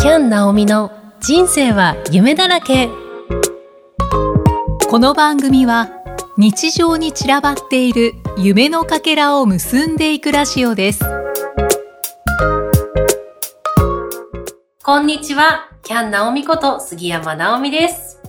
[0.00, 2.88] キャン・ナオミの人生は夢だらけ。
[4.88, 5.90] この番組は
[6.36, 11.04] 日常に散らばっている夢のかけらを結んでいくラジオです。
[14.84, 15.68] こんにちは。
[15.82, 18.22] キャン・ナオミこと杉山直美です。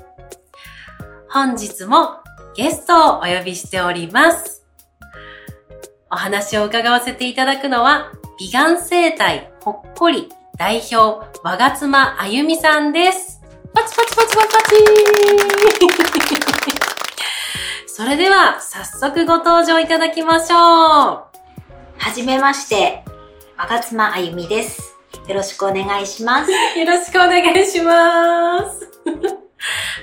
[1.30, 2.16] 本日も
[2.56, 4.66] ゲストをお呼びしております。
[6.10, 10.30] お話を伺わせていただくのは美顔生態ほっこり。
[10.60, 13.40] 代表、和が妻あゆみさんです。
[13.74, 14.76] パチパチパチパチパチ
[17.88, 20.60] それでは、早速ご登場いただきましょう。
[20.60, 21.26] は
[22.14, 23.06] じめまして、
[23.58, 24.98] 和が妻あゆみです。
[25.30, 26.52] よろしくお願いします。
[26.52, 28.92] よろしくお願いします。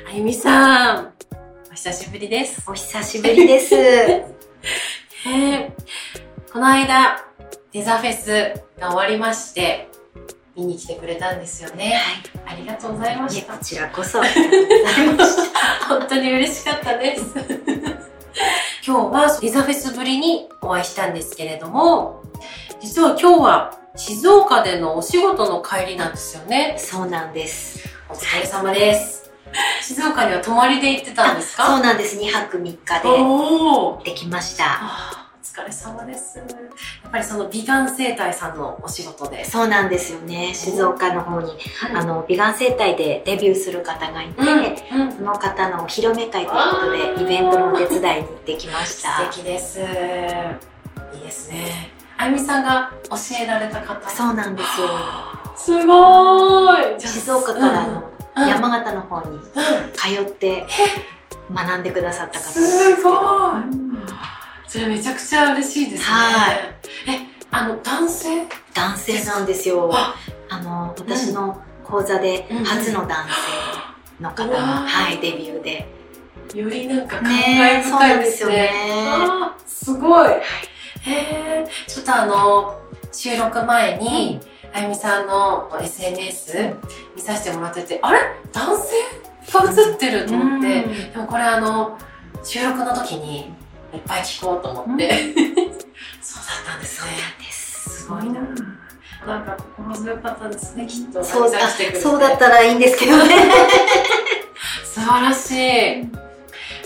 [0.08, 1.12] あゆみさん、
[1.70, 2.64] お久しぶりです。
[2.66, 3.74] お久しぶりです。
[3.76, 5.70] えー、
[6.50, 7.22] この間、
[7.72, 9.90] デザフェスが終わりまして、
[10.56, 12.00] 見に来てくれたんですよね。
[12.44, 12.54] はい。
[12.54, 13.52] ありがとうございました。
[13.58, 14.20] こちらこそ。
[15.86, 17.24] 本当に嬉しかったです。
[18.86, 22.22] 今日はリザフェスぶりにお会いしたんですけれども、
[22.80, 26.76] 実は今日は静岡でのお仕事の帰りなんですよね。
[26.78, 27.86] そうなんです。
[28.08, 29.30] お疲れ様です。
[29.82, 31.66] 静岡には泊まりで行ってたんですか？
[31.66, 32.18] そうなんです。
[32.18, 35.25] 2泊3日で行ってきました。
[35.56, 36.36] 疲れ様です。
[36.36, 39.42] やっぱりその美顔整体さんのお仕事で。
[39.44, 40.52] そうなんですよね。
[40.52, 41.52] 静岡の方に、
[41.94, 44.42] あの、美顔整体でデビューする方がいて、
[44.92, 49.30] うんうん、その方のお披露目会ということで、イベントのお手伝いに行ってきました。
[49.30, 49.80] 素敵です。
[49.80, 49.82] い
[51.18, 51.90] いですね。
[52.18, 54.88] あゆみさんが教えられた方そうなんですよ。
[55.56, 59.38] すごい静岡からの山形の方に
[59.94, 60.66] 通って
[61.50, 63.96] 学んでくださった方ですすごい
[64.76, 66.04] それめちゃくちゃ嬉しいですね。
[66.04, 66.58] はい。
[67.08, 68.46] え、あの、男性？
[68.74, 69.90] 男性なんですよ。
[69.90, 70.14] あ
[70.60, 75.88] の、私の講座で初の男性の方が、はい、デビューで。
[76.54, 78.52] よりなんか感慨深いですね。
[78.52, 78.70] ね
[79.66, 80.28] すごい。
[80.28, 82.78] はい、へえ、ちょっとあの、
[83.10, 84.40] 収録前に、
[84.74, 86.74] あゆみさんの SNS
[87.16, 88.18] 見させてもらってて、あれ？
[88.52, 88.92] 男性
[89.54, 91.96] が映ってると思って、でもこれあの、
[92.44, 93.54] 収録の時に、
[93.92, 95.14] いっぱい聞こうと思って、うん、
[96.22, 97.10] そうだったんですね。
[97.50, 98.40] すごいな。
[99.26, 101.24] なんか心強かったですね、きっと。
[101.24, 101.58] そうだ
[102.00, 103.34] そうだったらいいんですけどね。
[104.84, 105.54] 素晴らしい。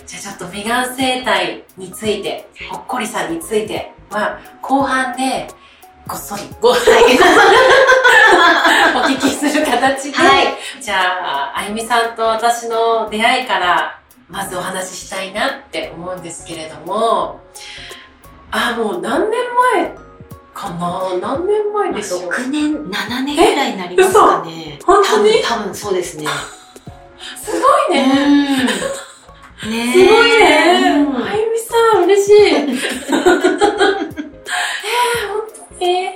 [0.06, 5.48] じゃあちょっと美顔整体について、ほっこりさんについては、後半で、
[6.08, 6.80] こっそりご、はい、
[8.96, 13.99] お聞きする形で、はい、じゃあ、あゆみさんと私の出会いから
[14.30, 17.40] まずお話ししたいなって思うんですけれども、
[18.52, 19.40] あ、もう何年
[19.74, 19.94] 前
[20.54, 21.18] かな？
[21.20, 24.78] 何年前でしょう ?6 年、7年ぐらいになりますかね。
[24.84, 25.42] 本当に？
[25.44, 26.26] 多分そうですね。
[27.42, 28.06] すごいね。
[29.66, 31.06] ねすごいね。
[31.24, 32.34] あゆみさん、嬉しい。
[32.46, 32.70] えー、
[33.26, 33.50] 本
[35.78, 36.08] 当に？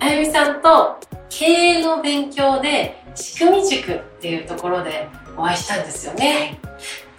[0.00, 0.98] あゆみさんと
[1.28, 6.58] 経営の勉強で仕組み塾っていうところでお会いしたんですよね。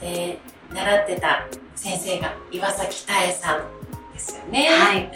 [0.03, 0.39] で
[0.73, 4.67] 習ってた先生が岩崎多江さんですよね。
[4.69, 5.11] はい。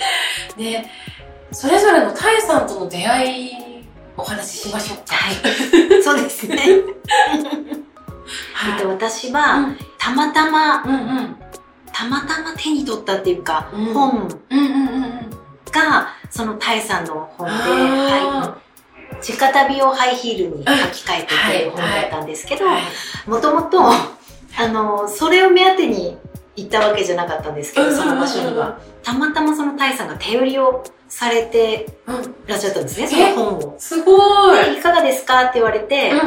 [0.57, 0.85] で、
[1.51, 3.51] それぞれの多江さんとの出会い
[4.15, 5.15] お話ししましょうか。
[5.15, 5.35] はい。
[6.03, 6.57] そうですね。
[8.53, 11.35] はい、私は、うん、たまたま、うんうん、
[11.93, 14.27] たまたま手に取ったっていうか、うん、本
[15.71, 18.57] が、そのタイさんの本で、は
[19.19, 22.65] い、地下旅をハイヒールに書き換えててる本だったんですけど、
[23.27, 24.16] もともと、
[24.57, 26.17] あの、それを目当てに
[26.55, 28.79] 行ったわけじゃなかったんですけど、その場所には。
[29.03, 31.85] たまたまそのタイさんが手売りをされて
[32.47, 33.75] らっしゃったんですね、その本を。
[33.77, 34.77] すごい。
[34.79, 35.43] いかがですか？
[35.43, 36.19] って言われて、うん、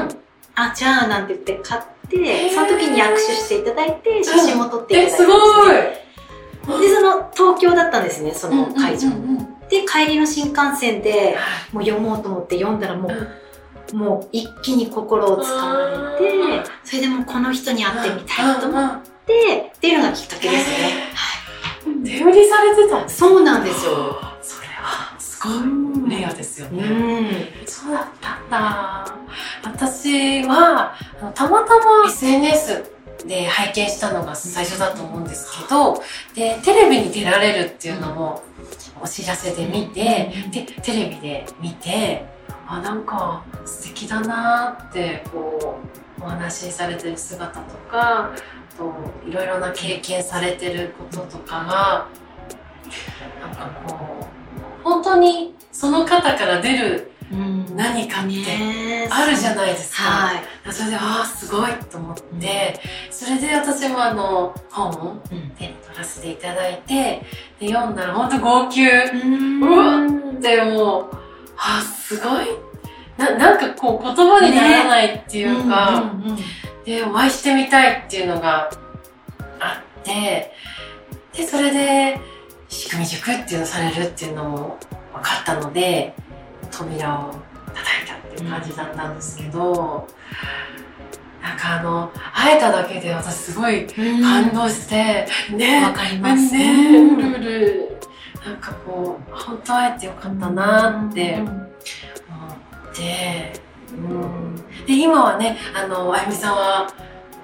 [0.55, 6.81] あ、じゃあなんて言って買って、その時に握手していただいて、写真も撮っていただいて、ね、すごい。
[6.81, 9.09] で、その東京だったんですね、その会場。
[9.69, 11.37] で、帰りの新幹線で、
[11.73, 13.29] もう読もうと思って読んだらもう、
[13.93, 15.79] もう一気に心をつかま
[16.21, 20.77] れて、それでもこの人に会ってみたいと思って、っていうのがきっかけですね。
[21.15, 22.05] はい。
[22.05, 24.19] 手売りされてたそうなんですよ。
[24.43, 25.51] それは、すご
[26.07, 26.83] いレアですよね。
[26.83, 27.67] うん。
[27.67, 29.15] そうだったんだ。
[29.65, 30.95] 私は、
[31.35, 32.85] たまたま SNS
[33.27, 36.03] で拝見したのが最初だと思うんですけど、
[36.35, 38.43] で、テレビに出られるっていうのも
[39.03, 42.25] お知らせで見て、で、テレビで見て、
[42.73, 45.81] あなんか素敵だなってこ
[46.19, 48.31] うお話しされてる姿とか
[48.79, 48.95] と
[49.29, 52.09] いろいろな経験されてることとかが
[53.41, 54.25] なんかこ
[54.81, 57.11] う本当にその方から出る
[57.75, 60.03] 何かってあるじゃないですか。
[60.03, 65.23] はい、それで、ああ、すごいと思って、それで私もあの、本を
[65.57, 67.23] 手に取らせていただいて、
[67.61, 68.83] で読んだら本当号泣。
[68.83, 71.30] うわってもう、
[71.63, 72.47] ああ、すごい。
[73.19, 76.11] な、なんかこう言葉にならないっていうか、
[76.87, 78.71] で、お会いしてみたいっていうのが
[79.61, 80.53] あって、
[81.37, 82.19] で、それで、
[82.71, 84.79] 仕組み塾っていうのされるっていうのも
[85.13, 86.15] 分かったので、
[86.71, 87.35] 扉を
[87.75, 95.83] 叩いたっていう感じだったんですけど、うん、なんかあの会えただけで私すごい感動して、うん、ね。
[95.83, 97.90] わかりますね、うん、ルル
[98.45, 101.59] なんかこう本当会えてよかったなって思っ
[102.95, 103.53] て、
[103.93, 104.57] うん、
[104.87, 106.93] で今はねあのあゆみさんは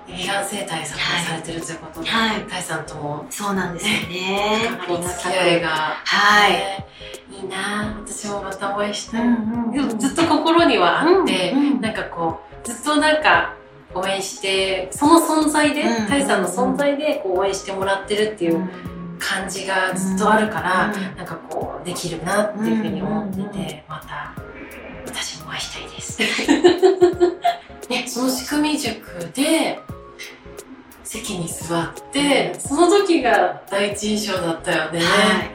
[0.06, 0.96] ビガン生態さ
[1.36, 4.70] れてるということで、はい、タイさんともそうなんですよね。
[4.88, 6.84] お付き合いがはい、
[7.30, 13.54] いいな私もまたお会いしたい、うんうん、ずっと心にはあって、うなんかこうずっとなんか
[13.94, 18.68] 応援してその存在で、うん、タイさんの存在でこう応援してもらってるっていう
[19.18, 24.34] 感じがずっとあるから、うん、なんかこうできるなっていうふうに思ってて、また
[25.06, 26.18] 私もお会いしたいです。
[27.88, 29.78] ね、その仕組み塾で
[31.04, 35.00] 席に座って、その時が第一印象だったよね。
[35.00, 35.50] はい、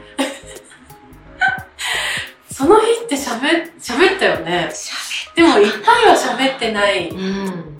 [2.54, 4.70] その日って喋、喋ったよね。
[5.36, 7.10] でもいっぱいは喋ってない。
[7.10, 7.78] うん、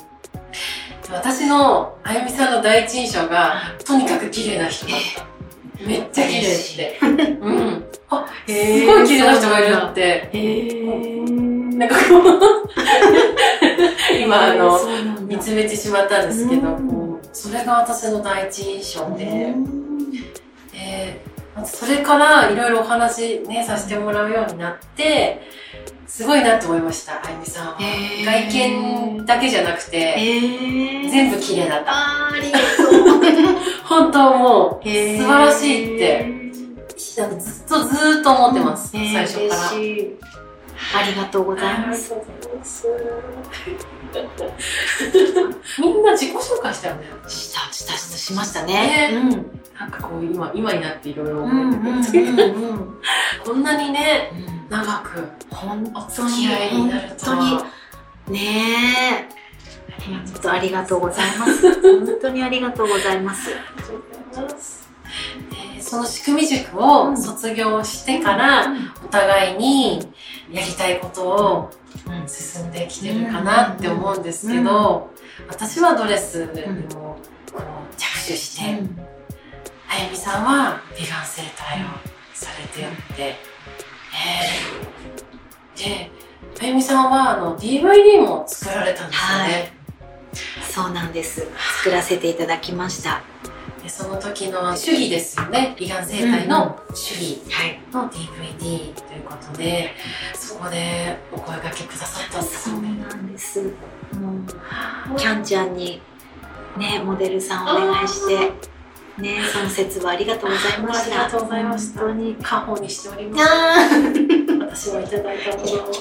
[1.10, 5.31] 私のあゆみさんの第一印象が、とにかく綺麗な人だった。
[5.86, 6.98] めっちゃ綺麗って。
[7.40, 7.84] うん。
[8.08, 10.30] あ、すごい綺麗な人がいるって。
[11.76, 12.62] なんかこう
[14.22, 14.78] 今あの、
[15.22, 16.78] 見つめてしまったんですけど、
[17.32, 19.54] それが私の第一印象で、
[20.74, 25.42] えー、それからいろいろお話ね、させてもらうようになって、
[26.06, 27.78] すごいなって思いました、あゆみさんは。
[28.24, 30.14] 外見だけじゃなくて、
[31.10, 31.92] 全部綺麗だった。
[31.92, 33.22] あありがとう。
[33.84, 36.42] 本当もう、素晴らしいって、
[37.18, 39.70] なんかずっとずっと思ってます、最初から。
[40.94, 42.12] ありがとうございます。
[45.78, 47.04] みんな自己紹介したよね。
[47.28, 49.10] した、した、しましたね。
[49.12, 49.30] うん。
[49.78, 52.54] なんかこう今、今になっていろいろ思ってるんですけど、
[53.44, 54.30] こんなにね、
[54.68, 57.58] 長く、本当に、本当に、
[58.28, 59.42] ねえ。
[60.06, 61.80] 本当ありがとうございます。
[61.80, 63.50] 本当にありがとうございます。
[65.80, 68.66] その仕組み塾を卒業してから、
[69.04, 70.12] お互いに
[70.50, 71.70] やりたいことを
[72.26, 75.10] 進んできてるかなって思うんですけど、
[75.48, 76.62] 私はドレスに
[76.94, 77.16] も
[77.52, 78.64] こう着手して、
[79.88, 81.86] あゆみさんは美顔整体を
[82.32, 83.51] されてって、
[85.76, 86.10] で、
[86.60, 89.44] あゆみさんはあの DVD も作られたんですよね。
[89.44, 89.72] はい。
[90.70, 91.46] そうなんです。
[91.82, 93.22] 作らせていただきました。
[93.82, 95.74] でその時の主義ですよね。
[95.76, 97.42] 美顔整体の主義
[97.92, 99.92] の DVD ということで、
[100.34, 103.04] そこでお声がけくださったんですよね。
[103.08, 103.60] そうなんです。
[103.60, 103.66] も
[105.14, 106.00] うキャンちゃんに
[106.76, 108.52] ねモデルさんお願いして
[109.18, 111.22] ねその説はありがとうございました。
[111.22, 112.00] ありがとうございました。
[112.00, 113.44] 本当に家宝にしております。
[114.60, 115.92] 私もいただいたものを。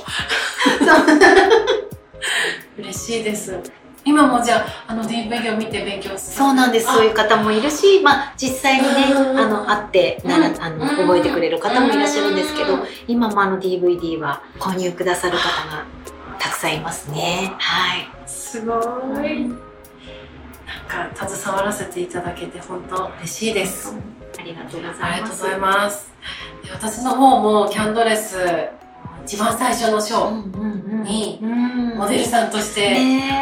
[2.78, 3.60] 嬉しいです。
[4.04, 6.38] 今もじゃあ、あの DVD を見て勉強する。
[6.38, 6.88] そうなんです。
[6.88, 15.86] そういう方もいるし、まあ実際にね、あの、会ってなら、あの、覚えてくれる方もいらっしゃるんですけど、今もあの DVD は購入くださる方が
[16.40, 17.54] たくさんいますね。
[17.60, 18.10] はい。
[18.26, 18.74] すご
[19.24, 19.71] い。
[20.92, 23.96] か、携わらせていただけて本当嬉しいです。
[24.38, 25.04] ありがとうございます。
[25.04, 26.12] ありがとうございます。
[26.74, 28.38] 私の方もキャンドレス
[29.26, 31.40] 一番最初のショーに
[31.96, 32.92] モデルさんとして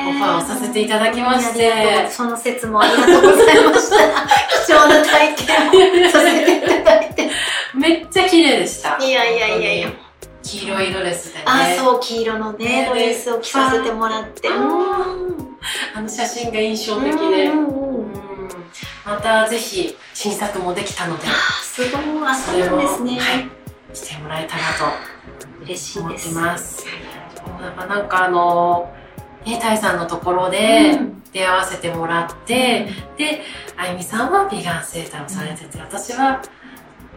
[0.08, 3.98] オファーをさせていただきまして、その説もありがとうございました。
[4.68, 7.30] 貴重な体験をさせていただいて。
[7.74, 8.98] めっちゃ綺麗でした。
[9.02, 9.90] いやいやいやいや
[10.50, 11.46] 黄色いドレスでね。
[11.46, 14.50] あそう黄色のねドレスを着させてもらって。
[14.50, 17.52] あの写真が印象的で。
[19.06, 21.28] またぜひ新作もできたので。
[21.62, 22.02] すごい。
[22.28, 26.34] あそうなんですね、はい、してもらえたらと嬉しいです。
[26.34, 26.86] ます。
[27.62, 28.92] なんかなんかあの、
[29.46, 31.00] ね、タイさんのところで
[31.32, 33.42] 出会わせてもらって、うん、で、
[33.78, 36.42] あゆみさんは美顔整体をされてて、私は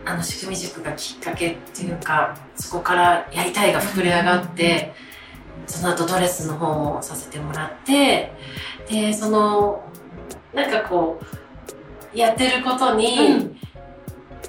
[0.04, 4.92] あの仕組み塾がきっかけっていうか、そこからやりたいが膨れ上がって、
[5.66, 8.32] その後ドレスの方もさせてもらって、
[8.88, 9.84] で、その、
[10.52, 11.20] なんかこ
[12.14, 13.56] う、やってることに、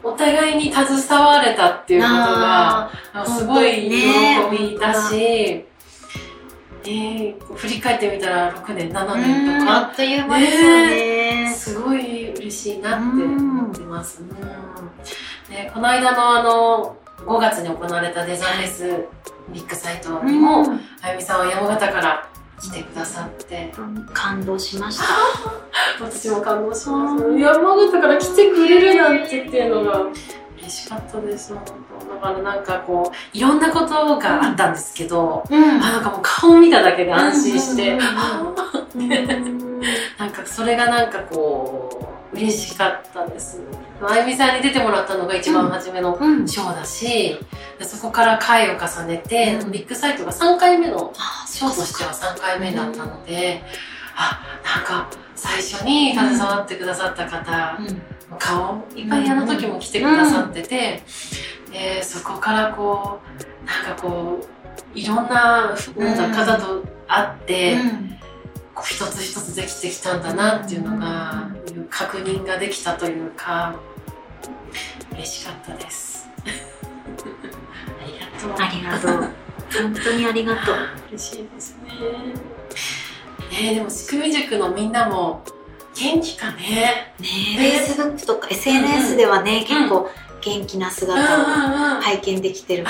[0.03, 2.91] お互いに携われたっていうことが、
[3.25, 5.65] すごい喜びだし、ね
[6.85, 9.77] えー、振り返ってみたら6年、7年とか。
[9.77, 11.45] あっという間ですよね。
[11.45, 14.21] ねすごい嬉しいなって思ってます。
[14.21, 14.73] うん
[15.49, 16.95] ね、この間のあの、
[17.25, 19.05] 5月に行われたデザインレス
[19.49, 20.63] ビッグサイトにも、
[21.01, 22.29] あゆみさんは山形から
[22.61, 23.73] 来てくださって、
[24.13, 25.05] 感動しました。
[26.03, 27.23] 私も感動します。
[27.37, 30.01] 山形から来てくれるなんてっていうのが
[30.57, 31.63] 嬉しかったです本
[31.99, 32.15] 当。
[32.15, 37.97] だからなんかこういろんなことがあったんですけど、うん、あなんかもう顔見ただけで安心して、
[40.17, 43.61] なんかそれがなんかこう嬉しかったです。
[44.01, 47.37] あゆみさんに出てもらったのが一番初めのショーだし、
[47.79, 51.13] うん、そこから回を重ねて、うん、ビッグサイトが3回目の
[51.47, 53.61] ショーとしては3回目だったので、
[54.15, 54.41] あ
[54.75, 61.01] なんか最初に携わってくださった方、うん、顔いっぱいあの時も来てくださってて、
[61.71, 63.19] でそこからこ
[63.63, 64.45] うなんかこ
[64.95, 65.75] ういろんな
[66.35, 67.77] 方と会って、
[68.81, 71.49] 一つ一つできてきたんだなっていうのが、
[71.89, 73.75] 確認ができたというか
[75.11, 76.27] 嬉しかったです。
[76.43, 78.65] ありがとう。
[78.65, 79.43] ありがとう
[79.83, 80.75] 本当にありがとう。
[81.09, 81.77] 嬉しいです
[83.51, 83.67] ね。
[83.69, 85.43] ねでも仕組み塾のみんなも
[85.95, 87.13] 元気かね。
[87.19, 87.27] ね
[87.59, 90.09] え Facebook とか SNS ではね、うん、結構
[90.41, 92.89] 元気な姿を拝見できてるか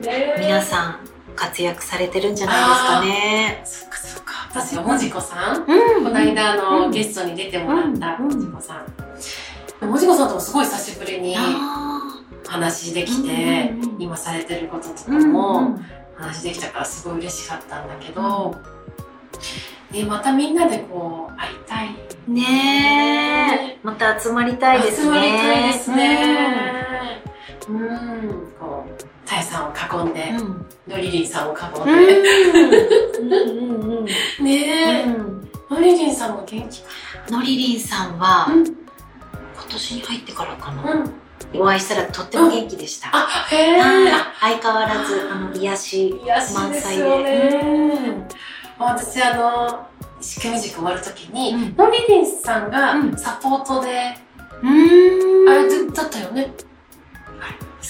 [0.00, 0.96] ら、ね、皆さん
[1.34, 2.56] 活躍されてるんじゃない
[3.60, 4.21] ですかね。
[4.52, 8.84] 私はもじこさん、うん、この間の、うん、ゲストに出てもらったもじこさ
[9.80, 9.88] ん。
[9.88, 11.34] もじこさんともすごい久しぶりに
[12.46, 15.78] 話できて、今されてることとかも
[16.16, 18.54] 話できたからすごい嬉しかったんだけど、
[19.90, 21.96] ね、またみんなでこう会いたい。
[22.28, 25.02] ねえ、また集まりたいですね。
[25.02, 27.22] 集まりたいですね。
[27.70, 28.41] うん、
[29.52, 32.22] さんを囲んで、うん、ノリリンさんを囲んで。
[34.42, 35.06] ねえ、
[35.70, 36.88] ノリリンさんも元気か
[37.30, 37.36] な。
[37.38, 38.64] ノリリンさんは、今
[39.70, 41.04] 年に入ってからかな。
[41.54, 43.10] お会いしたらとっても元気でした。
[43.12, 43.82] あ、へえ。
[44.40, 46.14] 相変わらず、あの、癒し
[46.54, 47.60] 満載で。
[48.78, 49.86] 私、あの、
[50.20, 54.16] 仕組み塾終わるときに、ノリリンさんがサポートで、
[54.62, 56.52] うん、あれだったよね。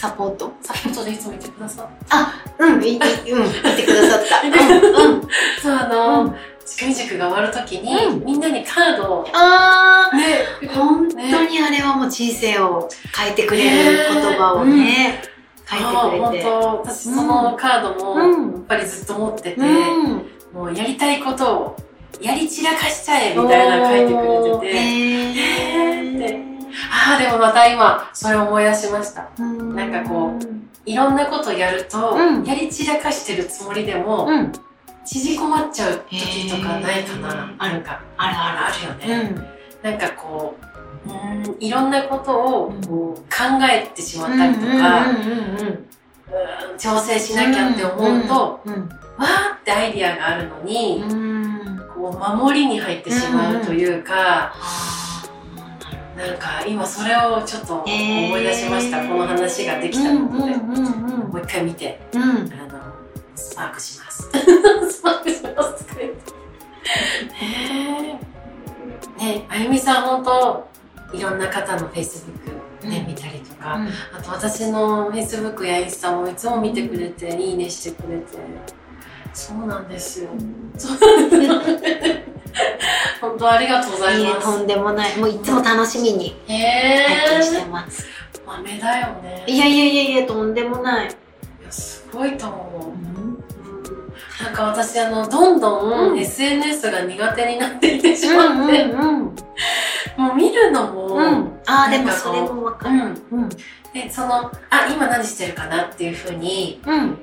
[0.03, 1.89] サポートサポートでいつも言ってくださ。
[2.11, 4.41] あ、うん、い、い、うん、言ってくださった。
[4.43, 5.29] うん、うん。
[5.63, 9.27] そう、あの、うん仕組み塾が終わるときに、うん、みんなにカードを。
[9.33, 15.23] ああ、ね、本当にあれはもう人生を変えてくれる言葉をね、
[15.69, 15.85] 書いて
[16.31, 16.45] くれて。
[16.45, 19.57] 本当私そのカードも、やっぱりずっと持ってて、
[20.53, 21.77] もうやりたいことを
[22.21, 24.92] やり散らかしちゃえみたいな書いてくれてて。
[27.13, 29.29] ああ、でもまた今、それを思い出しました。
[29.39, 34.29] なんかこう、いろんなことやると、やり散らかしてるつもりでも、
[35.05, 37.55] 縮こまっちゃう時とかないかな。
[37.59, 38.01] あるか。
[38.17, 39.35] あるあるあるよね。
[39.83, 40.73] なんかこう、うん
[41.59, 43.25] いろんなことをこう考
[43.69, 45.07] えてしまったりとか、
[46.79, 51.03] 調整しなきゃって思うと、わーってアイディアがあるのに、
[51.93, 54.55] こう守りに入ってしまうというか、
[56.23, 57.89] なんか今それをちょっと思
[58.39, 62.49] い出しました、えー、この話ができたので、もう一回見て、うん、あの
[63.35, 64.31] スパークします。
[64.89, 66.05] スパークしますって。
[67.41, 68.21] ね
[69.19, 70.69] ねあゆみさん本当
[71.13, 78.39] いろんな方のフェイスブックね、うん、見たりとか、うん、あと私のフェイスブックやインスタもいつも見てくれて、いいねしてくれて。
[79.35, 80.29] そうなんですよ、
[80.77, 80.99] そう
[81.49, 82.33] なんです
[83.21, 84.47] 本当ありがとうございます。
[84.47, 85.17] とんでもない。
[85.17, 88.07] もういつも楽しみに拝見してます。
[88.47, 89.45] 豆だよね。
[89.47, 91.07] いやいやいやいや、とんでもない。
[91.07, 93.07] いや、すごいと思う。
[93.07, 93.13] うん
[94.43, 98.87] なんか私あのどんどん SNS が苦手になっていてしまって、
[100.17, 103.49] もう見るのも、うん、ああでもそれもわかる、うん、
[103.95, 107.19] でそのあ今何してるかなっていうふうに、うん、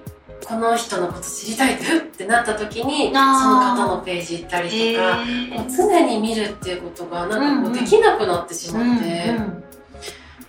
[0.47, 5.17] この人のこと知りたいってふってなった時にその方のページ行ったりとか、
[5.55, 9.35] もう常に見るっていうことがなんかこうできなくなってしまって、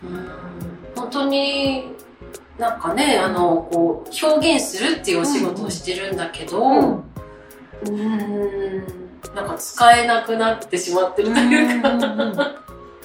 [0.03, 0.31] うん、
[0.97, 1.93] 本当に
[2.59, 9.01] なんかねあのこう表現するっていうお仕事をしてるんだけど、うん。
[9.35, 11.91] なんか使えなくなってしまってるというか、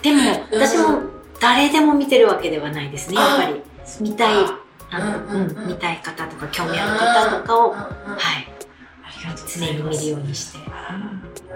[0.02, 1.02] でも私も
[1.40, 3.62] 誰でも見てるわけではないですねやっぱり。
[4.02, 4.46] 見たい
[4.92, 7.90] あの、うん見たい方とか興味ある方とかを、は
[8.40, 8.48] い、
[9.48, 10.60] 常に見るようにして。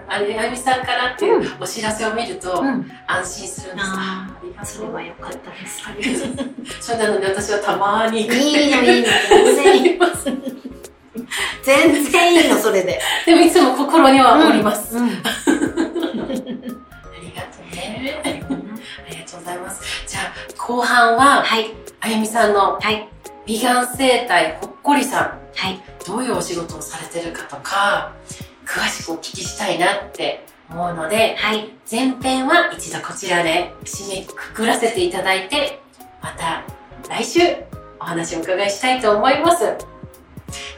[0.08, 2.90] あれ、あゆみさんからっていうお知らせを見ると、うん。
[3.08, 3.88] 安心するんです。
[3.90, 5.84] あありがあ、とそうれは良かったです。
[6.82, 9.04] それなので私はたまにいいのいいの、全
[9.56, 10.00] 然いい。
[11.64, 13.00] 全然いいの、それで。
[13.26, 14.98] でもいつも心にはおります。
[14.98, 15.10] うん。
[15.10, 15.22] ありが
[17.44, 18.20] とうね。
[18.26, 18.28] あ
[19.12, 19.82] りがとうございます。
[20.08, 20.24] じゃあ、
[20.58, 23.08] 後半は、はい、あゆみさんのはい、
[23.50, 25.24] 美顔整体ほっこりさん、
[25.56, 25.82] はい。
[26.06, 28.14] どういうお仕事をされてるかとか、
[28.64, 31.68] 詳しくお聞きしたいなって思うので、はい。
[31.90, 35.82] 前編は一度こちらで締めくくらせていただいて、
[36.22, 36.64] また
[37.10, 37.40] 来週
[38.00, 39.64] お話をお伺いしたいと思います。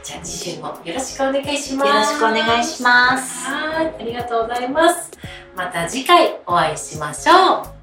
[0.02, 1.88] じゃあ次週もよろしくお願いします。
[1.88, 3.48] よろしくお願いします。
[3.48, 5.10] はい、ありがとうございます。
[5.54, 7.81] また次回お会いしましょう。